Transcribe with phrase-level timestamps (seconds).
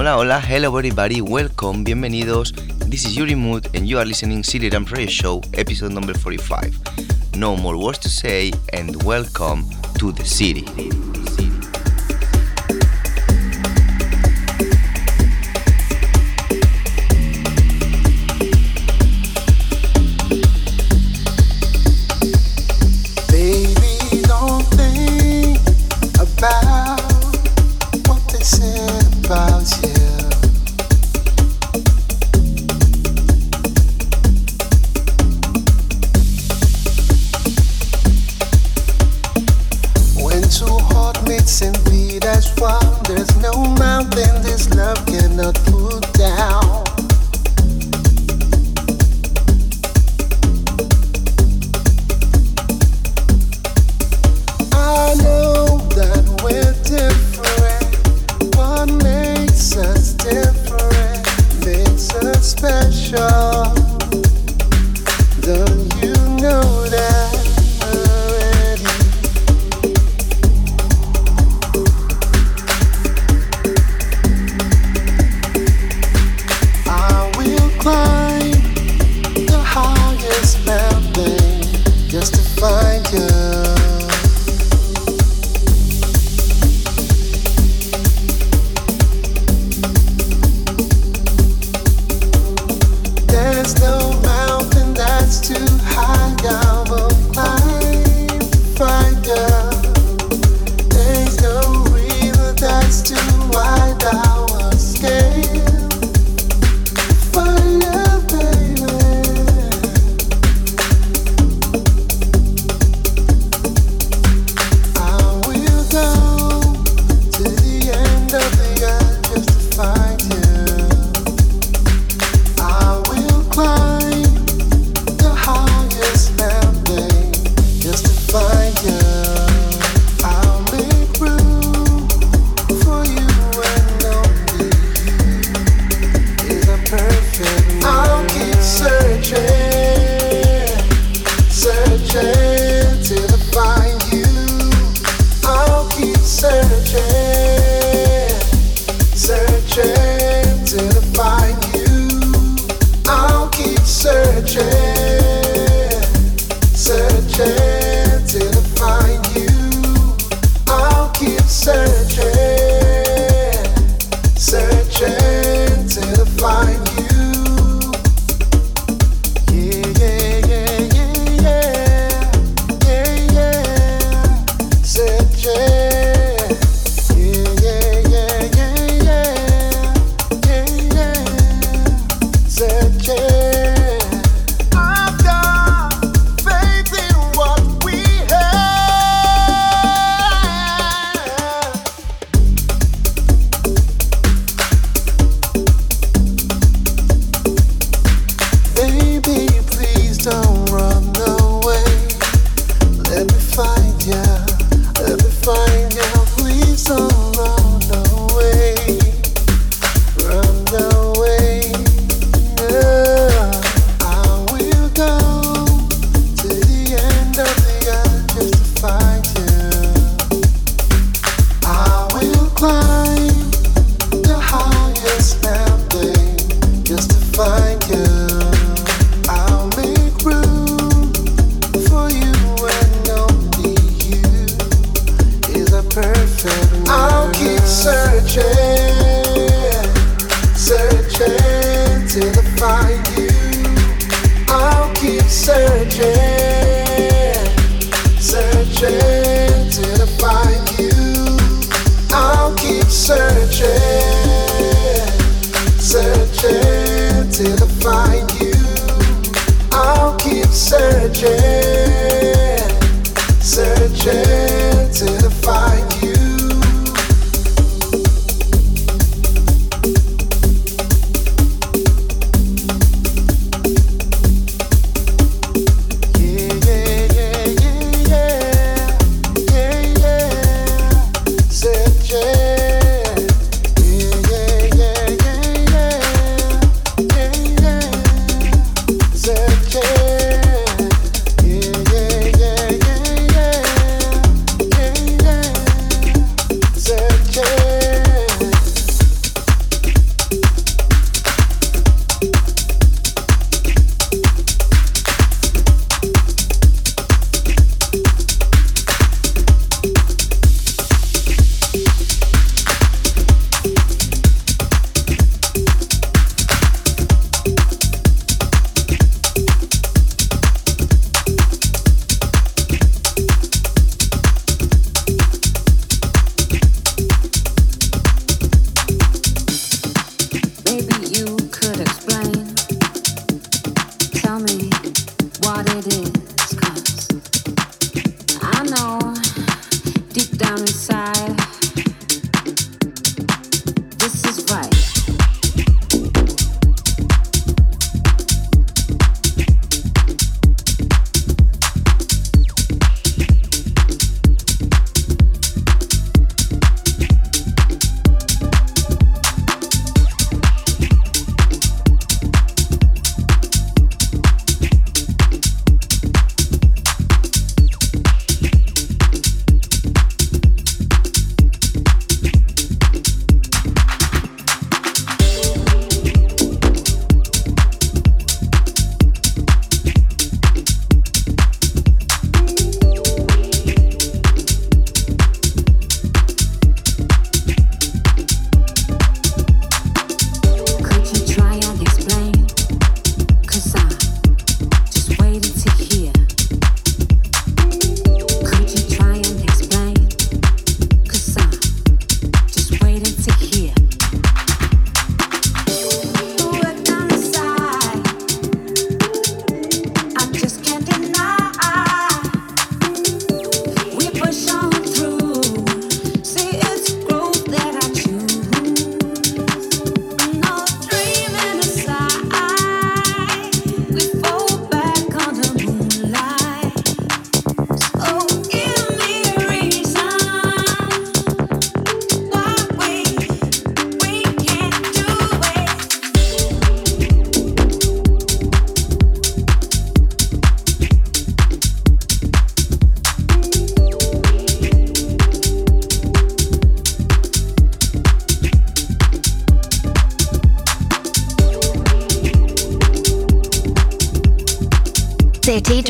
[0.00, 2.54] Hola, hola, hello everybody, welcome, bienvenidos.
[2.88, 7.36] This is Uri Mood and you are listening City Drum Radio Show, episode number 45.
[7.36, 9.62] No more words to say and welcome
[9.98, 10.64] to the city.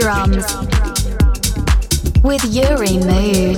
[0.00, 0.47] drums
[2.23, 3.50] with Uri Mood.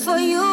[0.00, 0.49] for you.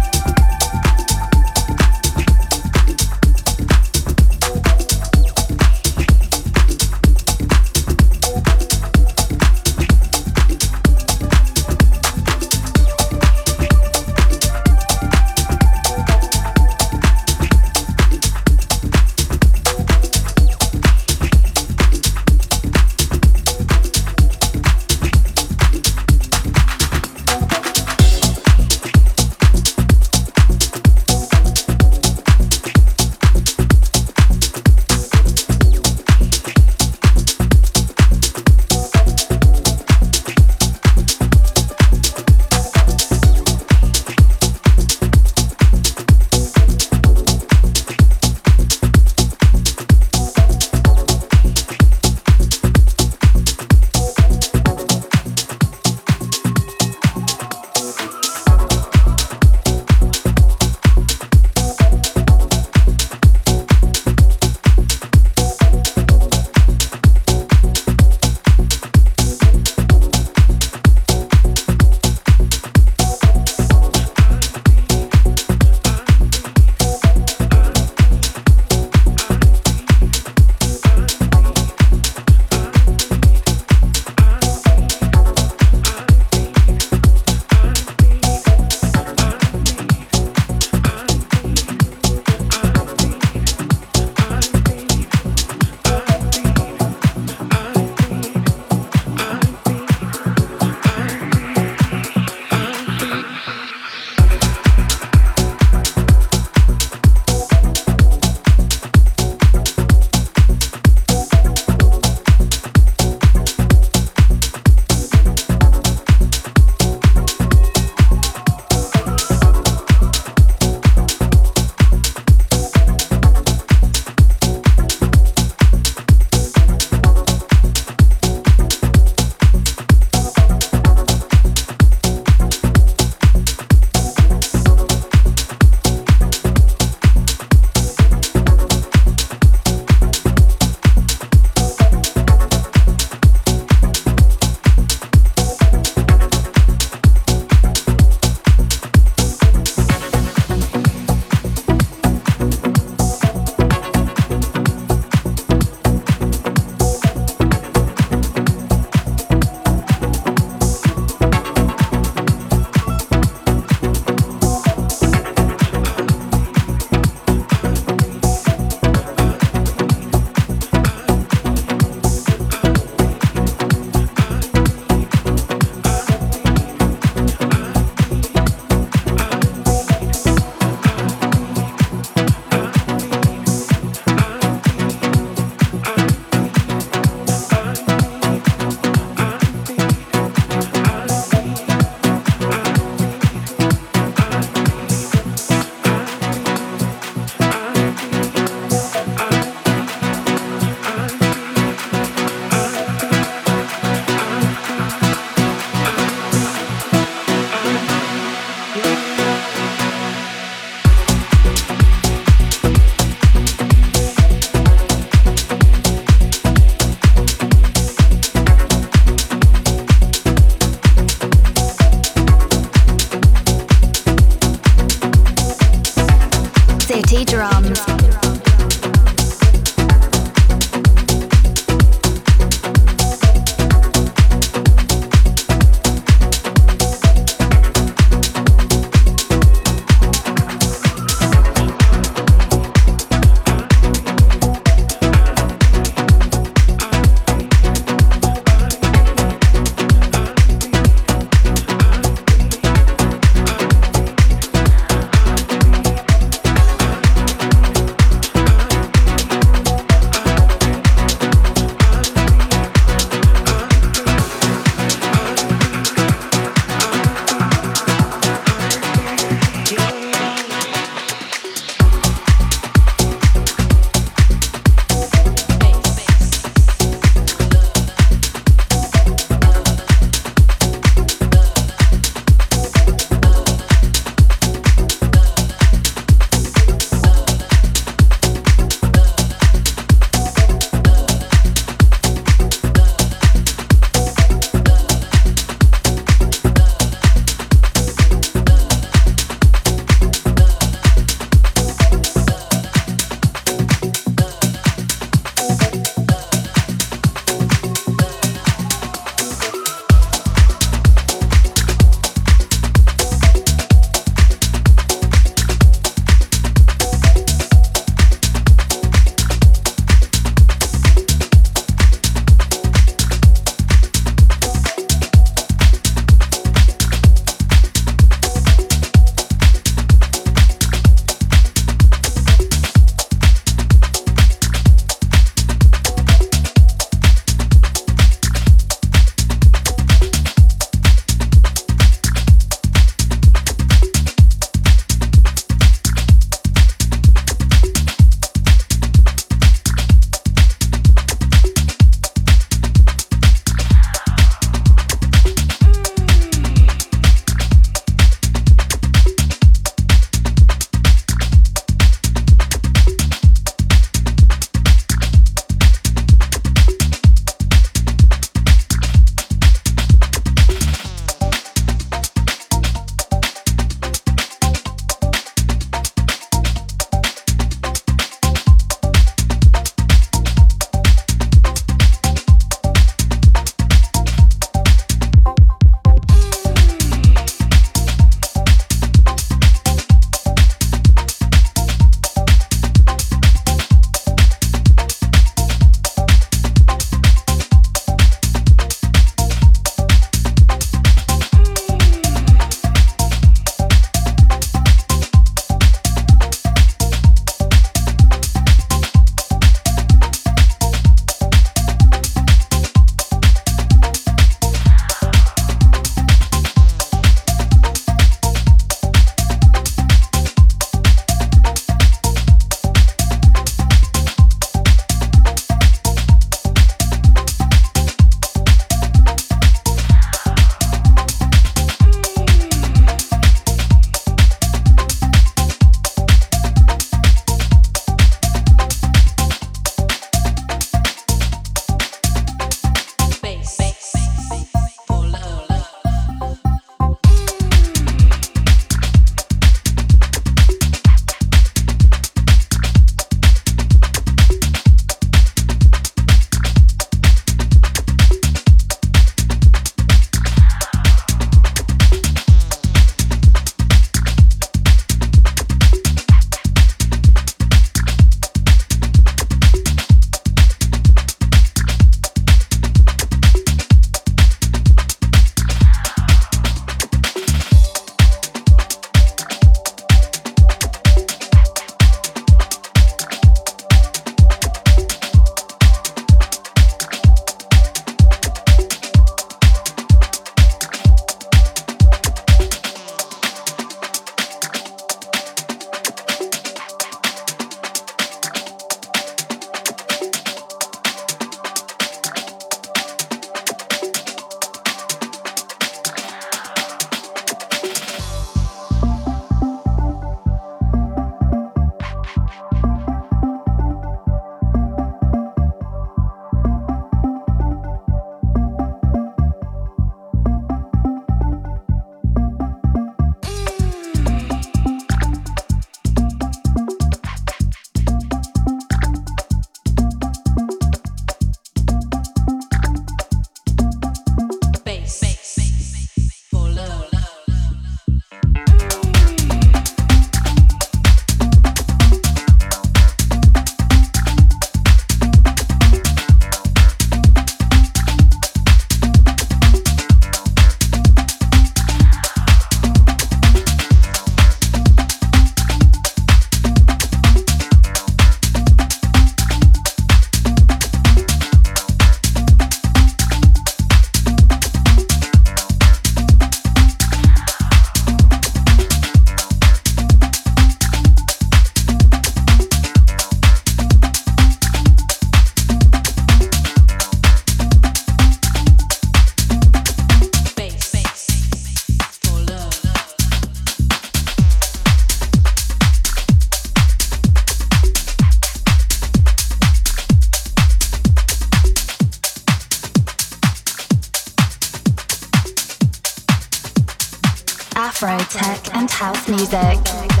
[597.83, 600.00] Afro tech and house music.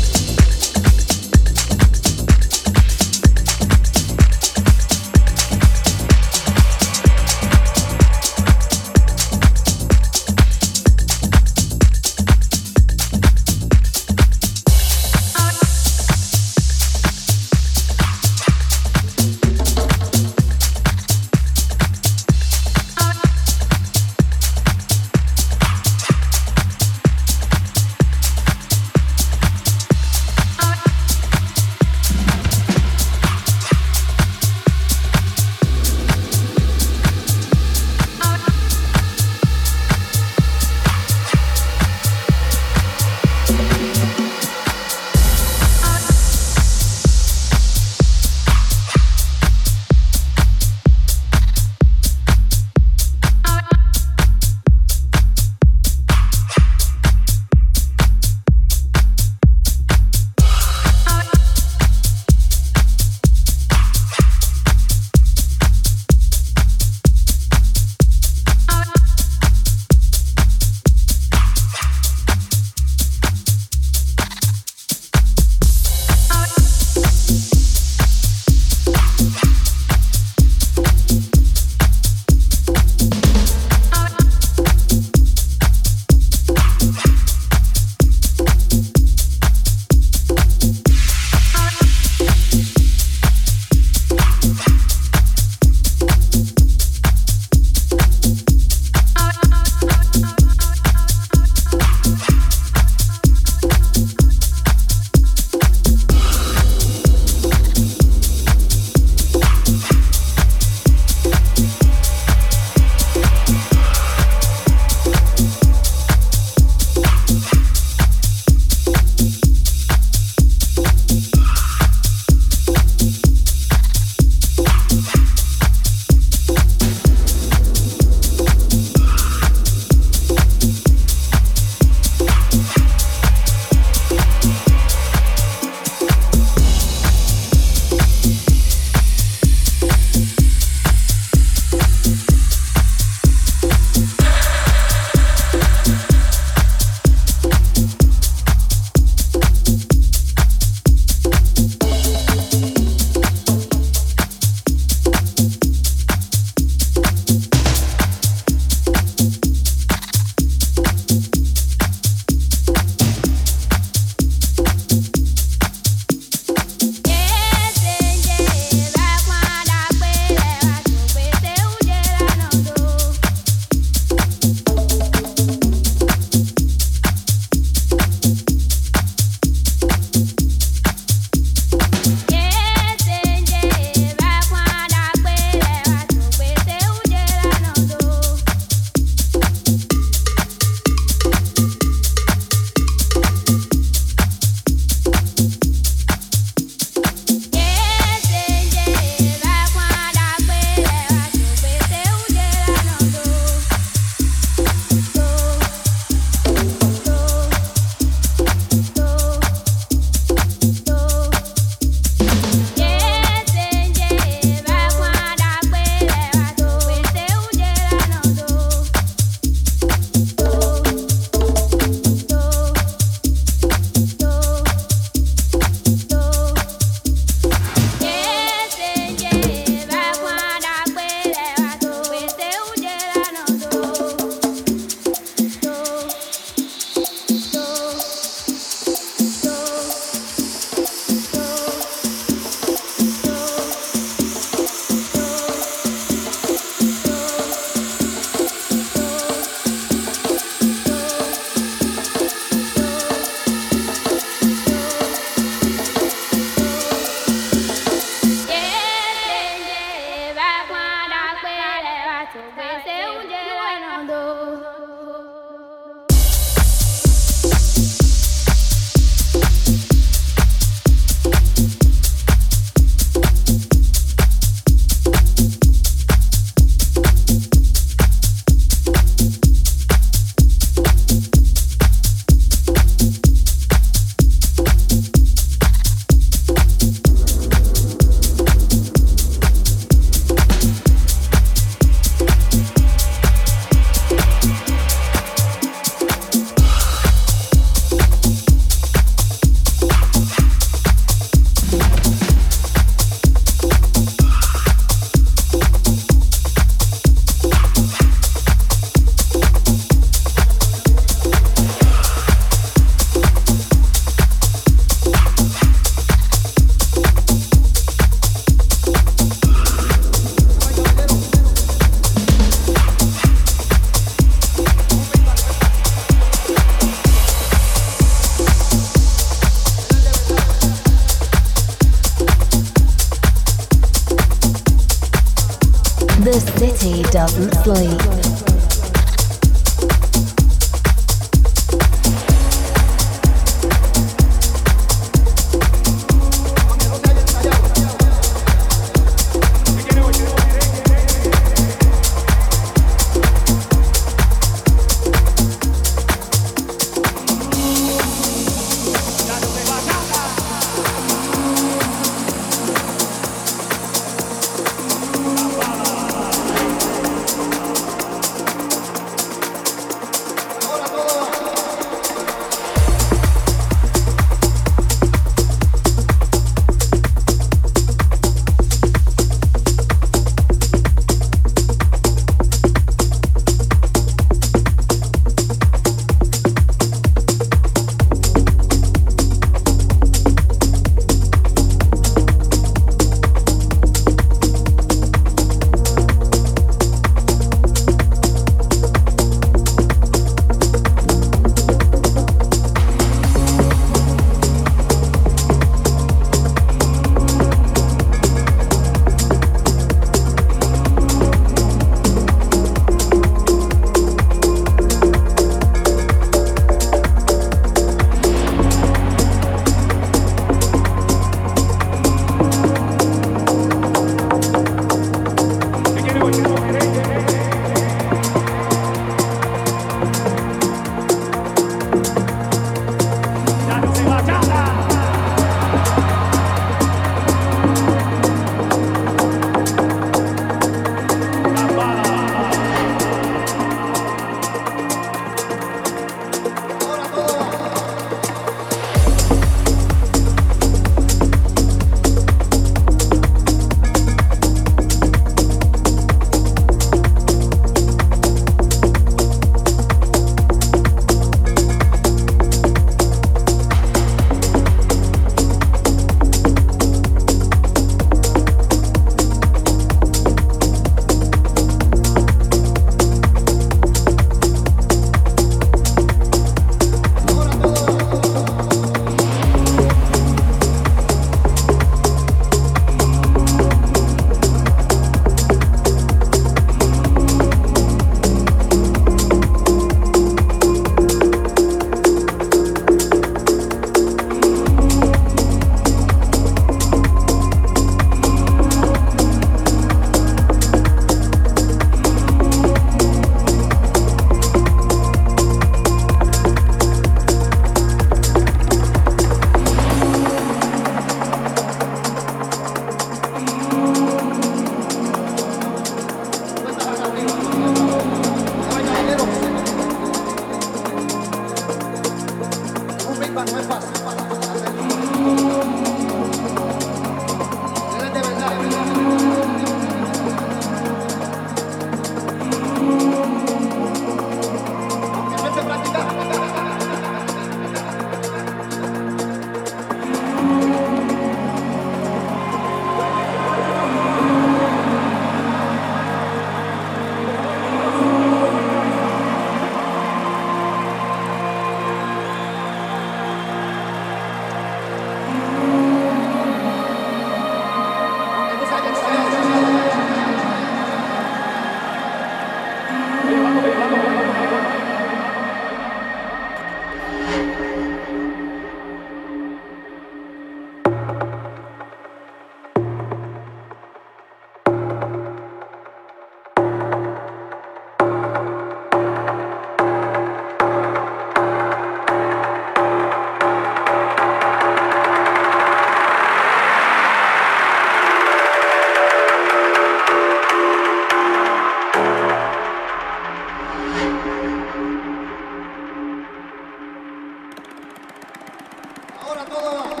[599.31, 600.00] por a todos.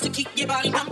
[0.00, 0.91] to keep your body pumping.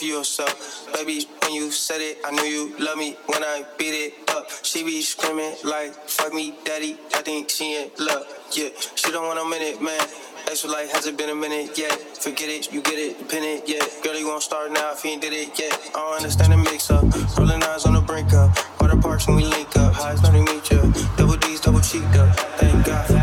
[0.00, 0.88] for yourself.
[0.94, 4.50] Baby, when you said it, I knew you love me when I beat it up.
[4.62, 6.96] She be screaming like, fuck me, daddy.
[7.14, 8.24] I think she ain't love.
[8.52, 10.00] Yeah, she don't want a minute, man.
[10.48, 11.92] Extra life hasn't been a minute yet.
[11.92, 13.84] Forget it, you get it, pin it, yeah.
[14.02, 15.78] Girl, you won't start now if you ain't did it yet.
[15.94, 17.04] I don't understand the mix up.
[17.36, 18.50] Rolling eyes on the brink up.
[18.80, 19.92] Water parks when we link up.
[19.92, 20.80] Highs, not meet ya.
[21.16, 22.34] Double D's, double cheeked up.
[22.58, 23.20] Thank God for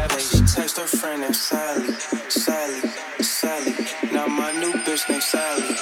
[0.48, 1.92] text her friend named Sally,
[2.30, 2.80] Sally,
[3.22, 3.74] Sally.
[4.12, 5.77] Now my new bitch named Sally.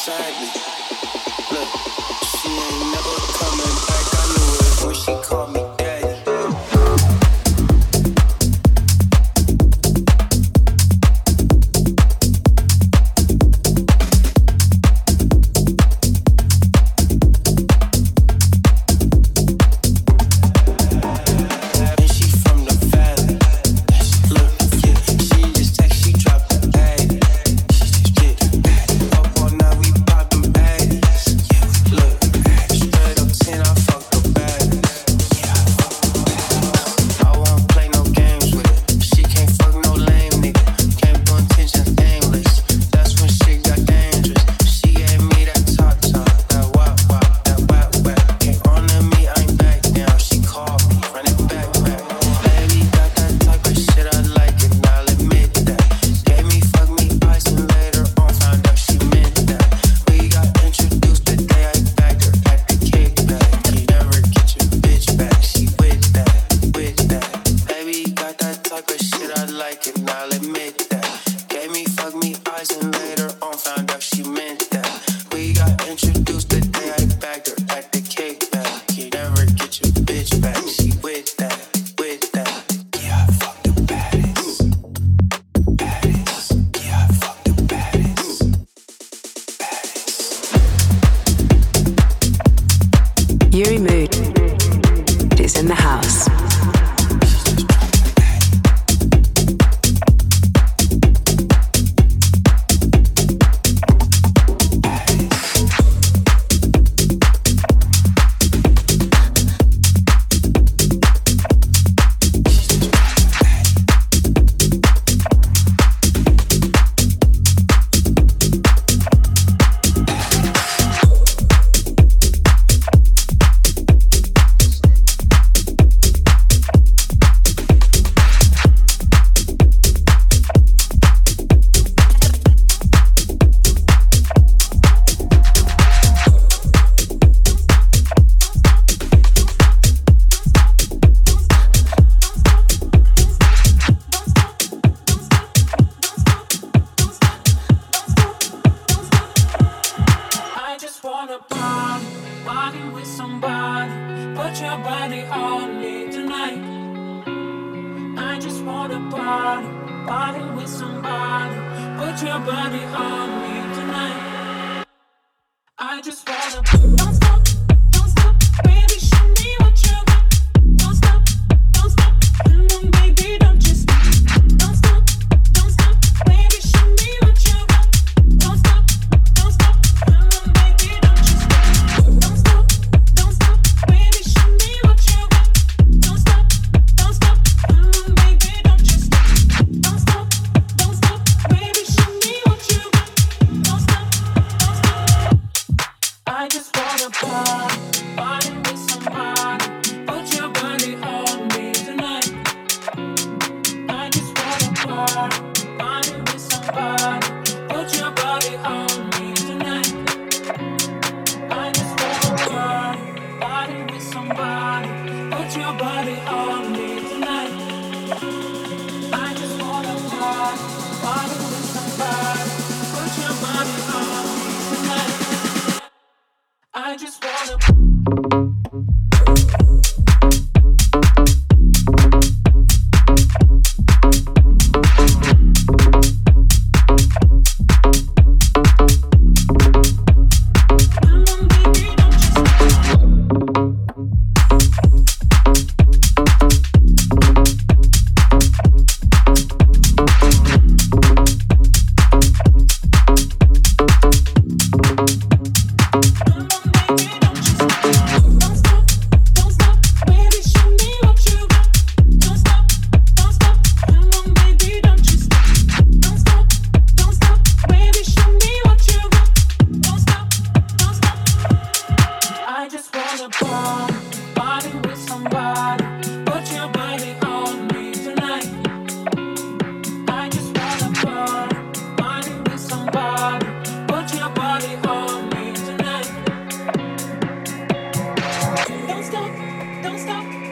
[0.00, 0.89] beside me.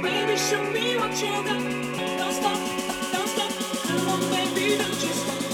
[0.02, 1.60] Baby, show me what you got.
[2.18, 2.58] Don't stop,
[3.12, 3.52] don't stop.
[3.86, 5.47] Come on, baby, don't you stop.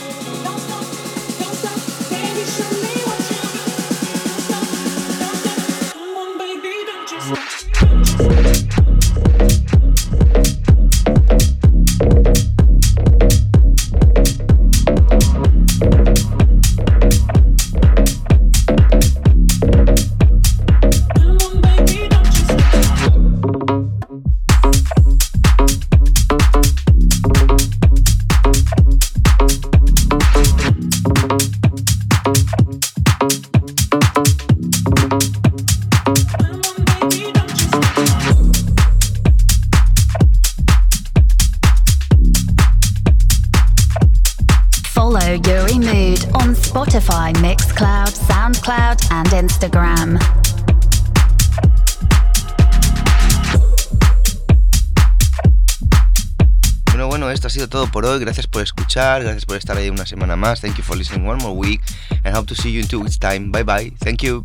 [57.95, 58.19] Por hoy.
[58.19, 60.61] Gracias por escuchar, gracias por estar ahí una semana más.
[60.61, 61.81] Thank you for listening one more week
[62.25, 63.53] and hope to see you in two weeks time.
[63.53, 63.93] Bye bye.
[64.01, 64.45] Thank you.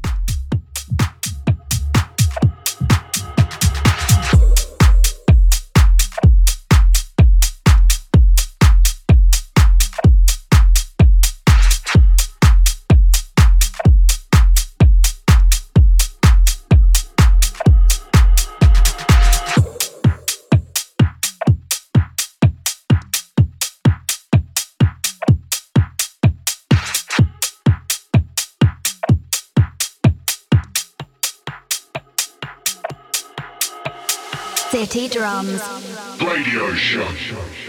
[35.20, 35.62] Drums
[36.22, 37.69] Radio Show.